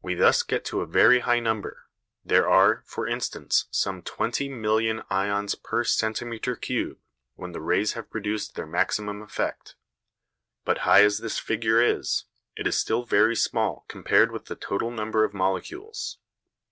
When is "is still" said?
12.68-13.02